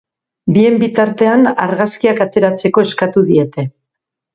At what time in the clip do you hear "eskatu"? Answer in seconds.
2.91-3.29